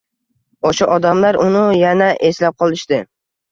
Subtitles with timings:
[0.69, 3.03] Oʻsha odamlar uni yana eslab qolishdi.